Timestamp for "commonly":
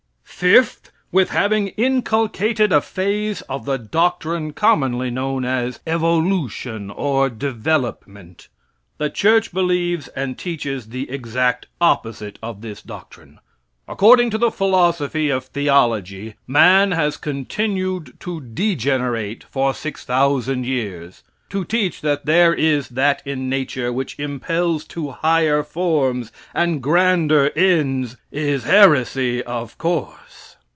4.53-5.11